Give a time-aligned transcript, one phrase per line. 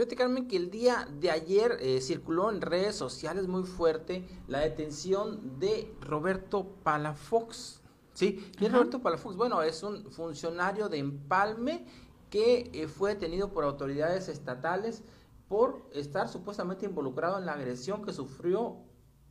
[0.00, 4.60] Fíjate, Carmen, que el día de ayer eh, circuló en redes sociales muy fuerte la
[4.60, 7.82] detención de Roberto Palafox.
[8.14, 8.50] ¿Sí?
[8.56, 9.36] ¿Quién es Roberto Palafox?
[9.36, 11.84] Bueno, es un funcionario de Empalme
[12.30, 15.02] que eh, fue detenido por autoridades estatales
[15.48, 18.78] por estar supuestamente involucrado en la agresión que sufrió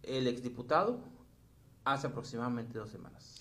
[0.03, 0.99] el exdiputado
[1.93, 3.35] hace aproximadamente dos semanas.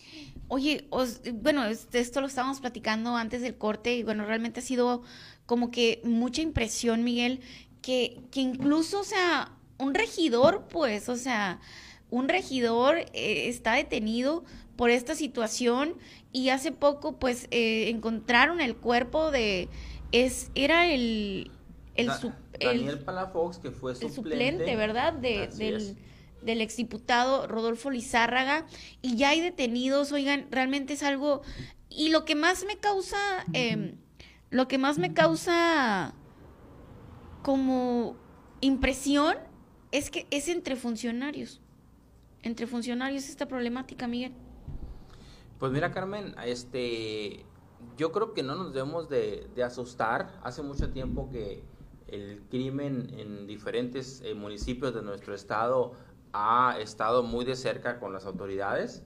[0.49, 0.89] Oye,
[1.35, 5.03] bueno, esto lo estábamos platicando antes del corte y bueno, realmente ha sido
[5.47, 7.41] como que mucha impresión, Miguel,
[7.83, 11.61] que, que incluso, o sea, un regidor, pues, o sea,
[12.11, 14.45] un regidor eh, está detenido
[14.77, 15.95] por esta situación
[16.33, 19.69] y hace poco, pues, eh, encontraron el cuerpo de,
[20.13, 21.51] es, era el,
[21.95, 22.11] el,
[22.61, 25.13] Daniel Palafox, que fue suplente, suplente ¿verdad?
[25.13, 25.97] De, del,
[26.43, 28.67] del exdiputado Rodolfo Lizárraga
[29.03, 31.43] y ya hay detenidos, oigan, realmente es algo...
[31.91, 33.17] Y lo que más me causa,
[33.55, 33.95] eh,
[34.51, 36.15] lo que más me causa
[37.43, 38.17] como
[38.61, 39.37] impresión
[39.91, 41.61] es que es entre funcionarios,
[42.43, 44.33] entre funcionarios esta problemática, Miguel.
[45.59, 47.45] Pues mira, Carmen, este,
[47.97, 50.39] yo creo que no nos debemos de, de asustar.
[50.45, 51.65] Hace mucho tiempo que
[52.09, 55.93] el crimen en diferentes eh, municipios de nuestro estado
[56.41, 59.03] ha estado muy de cerca con las autoridades.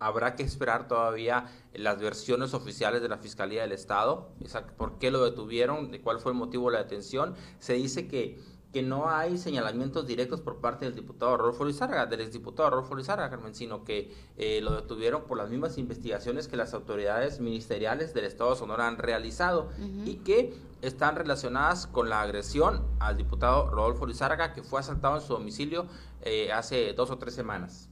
[0.00, 4.32] Habrá que esperar todavía las versiones oficiales de la Fiscalía del Estado,
[4.76, 7.36] por qué lo detuvieron, de cuál fue el motivo de la detención.
[7.60, 8.40] Se dice que
[8.74, 13.30] que no hay señalamientos directos por parte del diputado Rodolfo Lizárraga, del exdiputado Rodolfo Lizárraga,
[13.30, 18.24] Carmen, sino que eh, lo detuvieron por las mismas investigaciones que las autoridades ministeriales del
[18.24, 19.70] Estado de Sonora han realizado
[20.04, 20.52] y que
[20.82, 25.86] están relacionadas con la agresión al diputado Rodolfo Lizárraga, que fue asaltado en su domicilio
[26.22, 27.88] eh, hace dos o tres semanas.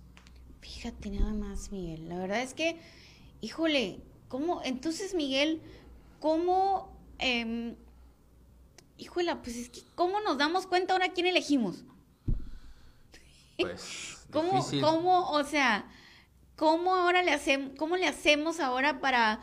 [0.63, 2.09] Fíjate nada más, Miguel.
[2.09, 2.81] La verdad es que,
[3.41, 4.63] híjole, ¿cómo?
[4.65, 5.63] Entonces, Miguel,
[6.19, 6.91] ¿cómo...
[7.21, 7.77] Eh,
[8.97, 11.85] híjole, pues es que, ¿cómo nos damos cuenta ahora quién elegimos?
[13.59, 15.87] Pues, ¿Cómo, ¿Cómo, o sea,
[16.57, 19.41] cómo ahora le hacemos, cómo le hacemos ahora para,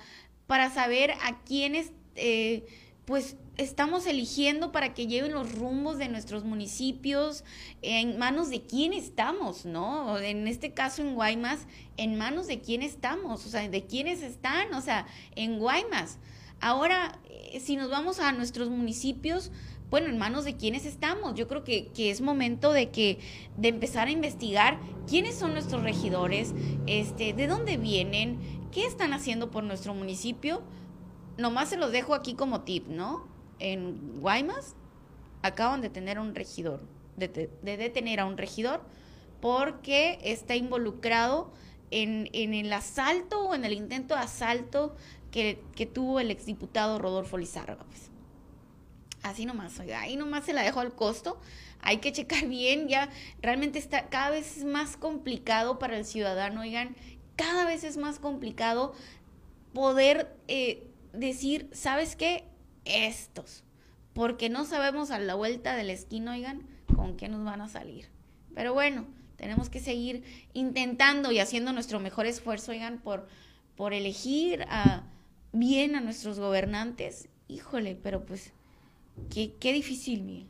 [0.47, 2.65] para saber a quiénes, eh,
[3.05, 7.43] pues, estamos eligiendo para que lleven los rumbos de nuestros municipios,
[7.81, 10.17] en manos de quién estamos, ¿no?
[10.17, 14.73] En este caso en Guaymas, en manos de quién estamos, o sea, de quiénes están,
[14.73, 16.19] o sea, en Guaymas.
[16.61, 19.51] Ahora, eh, si nos vamos a nuestros municipios,
[19.89, 21.33] bueno, en manos de quiénes estamos.
[21.35, 23.19] Yo creo que, es momento de que
[23.57, 26.53] de empezar a investigar quiénes son nuestros regidores,
[26.85, 28.39] este, de dónde vienen,
[28.71, 30.61] qué están haciendo por nuestro municipio.
[31.37, 33.27] Nomás se los dejo aquí como tip, ¿no?
[33.59, 34.75] En Guaymas
[35.41, 36.81] acaban de tener un regidor,
[37.17, 38.81] de, detener a un regidor
[39.41, 41.51] porque está involucrado
[41.91, 44.95] en, en el asalto o en el intento de asalto
[45.31, 47.83] que, tuvo el exdiputado Rodolfo Lizárraga.
[47.85, 48.09] Pues.
[49.21, 51.39] Así nomás, oiga, ahí nomás se la dejo al costo.
[51.81, 53.09] Hay que checar bien, ya
[53.41, 56.95] realmente está cada vez es más complicado para el ciudadano, oigan,
[57.35, 58.93] cada vez es más complicado
[59.73, 62.45] poder eh, decir, ¿sabes qué?
[62.85, 63.63] Estos.
[64.13, 67.69] Porque no sabemos a la vuelta de la esquina, oigan, con qué nos van a
[67.69, 68.09] salir.
[68.55, 69.05] Pero bueno,
[69.37, 70.23] tenemos que seguir
[70.53, 73.27] intentando y haciendo nuestro mejor esfuerzo, oigan, por,
[73.77, 75.03] por elegir a
[75.51, 78.53] bien a nuestros gobernantes, híjole, pero pues
[79.29, 80.47] qué, qué difícil, Miguel.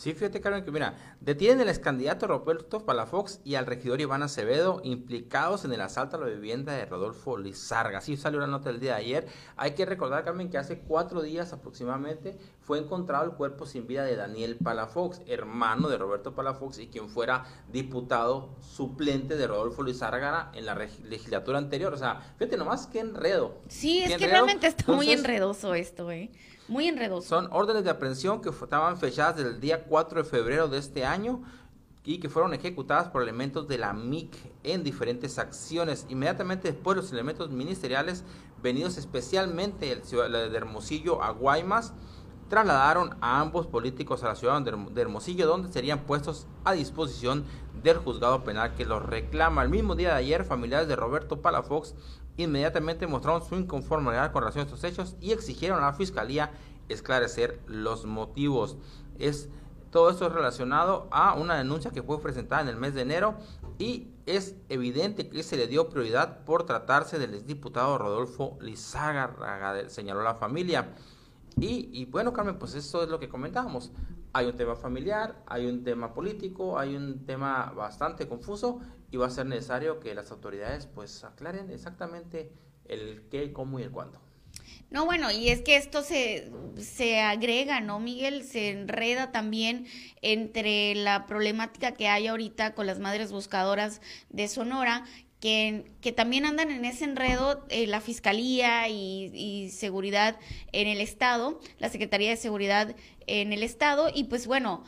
[0.00, 4.22] Sí, fíjate, Carmen, que mira, detienen al ex candidato Roberto Palafox y al regidor Iván
[4.22, 7.98] Acevedo implicados en el asalto a la vivienda de Rodolfo Lizarga.
[7.98, 9.26] Así salió una nota el día de ayer.
[9.58, 12.38] Hay que recordar, Carmen, que hace cuatro días aproximadamente
[12.70, 17.08] fue encontrado el cuerpo sin vida de Daniel Palafox, hermano de Roberto Palafox y quien
[17.08, 21.92] fuera diputado suplente de Rodolfo Lizárraga en la legislatura anterior.
[21.92, 23.58] O sea, fíjate nomás qué enredo.
[23.66, 26.30] Sí, es que realmente está muy enredoso esto, ¿eh?
[26.68, 27.28] Muy enredoso.
[27.28, 31.04] Son órdenes de aprehensión que estaban fechadas desde el día 4 de febrero de este
[31.04, 31.42] año
[32.04, 34.32] y que fueron ejecutadas por elementos de la MIC
[34.62, 36.06] en diferentes acciones.
[36.08, 38.22] Inmediatamente después los elementos ministeriales
[38.62, 41.94] venidos especialmente de Hermosillo a Guaymas
[42.50, 47.44] trasladaron a ambos políticos a la ciudad de Hermosillo donde serían puestos a disposición
[47.82, 49.62] del juzgado penal que los reclama.
[49.62, 51.94] El mismo día de ayer, familiares de Roberto Palafox
[52.36, 56.50] inmediatamente mostraron su inconformidad con relación a estos hechos y exigieron a la fiscalía
[56.88, 58.76] esclarecer los motivos.
[59.18, 59.48] Es
[59.90, 63.34] todo esto es relacionado a una denuncia que fue presentada en el mes de enero
[63.78, 70.22] y es evidente que se le dio prioridad por tratarse del exdiputado Rodolfo Lizárraga, señaló
[70.22, 70.94] la familia.
[71.58, 73.92] Y, y, bueno, Carmen, pues eso es lo que comentábamos.
[74.32, 78.80] Hay un tema familiar, hay un tema político, hay un tema bastante confuso
[79.10, 82.52] y va a ser necesario que las autoridades pues aclaren exactamente
[82.84, 84.20] el qué, cómo y el cuándo.
[84.90, 88.42] No, bueno, y es que esto se, se agrega, ¿no, Miguel?
[88.42, 89.86] Se enreda también
[90.20, 94.00] entre la problemática que hay ahorita con las madres buscadoras
[94.30, 95.04] de Sonora,
[95.40, 100.38] que, que también andan en ese enredo eh, la Fiscalía y, y Seguridad
[100.72, 102.94] en el Estado, la Secretaría de Seguridad
[103.26, 104.84] en el Estado, y pues bueno,